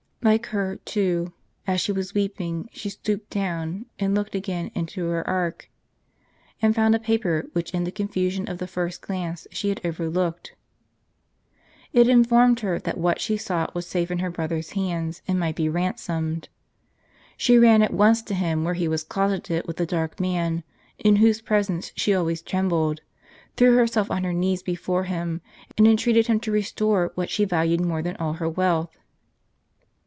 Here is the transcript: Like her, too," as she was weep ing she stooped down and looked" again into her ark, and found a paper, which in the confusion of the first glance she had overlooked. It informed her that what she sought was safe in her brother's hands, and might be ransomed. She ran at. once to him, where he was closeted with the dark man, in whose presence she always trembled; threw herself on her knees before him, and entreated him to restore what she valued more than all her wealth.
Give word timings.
Like 0.23 0.45
her, 0.49 0.75
too," 0.75 1.33
as 1.67 1.81
she 1.81 1.91
was 1.91 2.13
weep 2.13 2.39
ing 2.39 2.69
she 2.71 2.89
stooped 2.89 3.31
down 3.31 3.87
and 3.97 4.13
looked" 4.13 4.35
again 4.35 4.69
into 4.75 5.07
her 5.07 5.27
ark, 5.27 5.67
and 6.61 6.75
found 6.75 6.93
a 6.93 6.99
paper, 6.99 7.47
which 7.53 7.73
in 7.73 7.85
the 7.85 7.91
confusion 7.91 8.47
of 8.47 8.59
the 8.59 8.67
first 8.67 9.01
glance 9.01 9.47
she 9.49 9.69
had 9.69 9.81
overlooked. 9.83 10.53
It 11.91 12.07
informed 12.07 12.59
her 12.59 12.77
that 12.77 12.99
what 12.99 13.19
she 13.19 13.35
sought 13.35 13.73
was 13.73 13.87
safe 13.87 14.11
in 14.11 14.19
her 14.19 14.29
brother's 14.29 14.73
hands, 14.73 15.23
and 15.27 15.39
might 15.39 15.55
be 15.55 15.67
ransomed. 15.67 16.49
She 17.35 17.57
ran 17.57 17.81
at. 17.81 17.91
once 17.91 18.21
to 18.21 18.35
him, 18.35 18.63
where 18.63 18.75
he 18.75 18.87
was 18.87 19.03
closeted 19.03 19.65
with 19.65 19.77
the 19.77 19.87
dark 19.87 20.19
man, 20.19 20.63
in 20.99 21.15
whose 21.15 21.41
presence 21.41 21.91
she 21.95 22.13
always 22.13 22.43
trembled; 22.43 23.01
threw 23.57 23.75
herself 23.75 24.11
on 24.11 24.23
her 24.23 24.33
knees 24.33 24.61
before 24.61 25.05
him, 25.05 25.41
and 25.79 25.87
entreated 25.87 26.27
him 26.27 26.39
to 26.41 26.51
restore 26.51 27.11
what 27.15 27.31
she 27.31 27.43
valued 27.43 27.81
more 27.81 28.03
than 28.03 28.15
all 28.17 28.33
her 28.33 28.47
wealth. 28.47 28.95